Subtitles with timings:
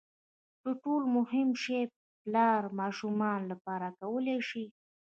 [0.61, 1.79] تر ټولو مهم شی
[2.23, 4.63] پلار ماشومانو لپاره کولای شي.